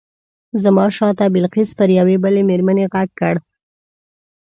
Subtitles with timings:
[0.63, 3.35] زما شاته بلقیس پر یوې بلې مېرمنې غږ کړ.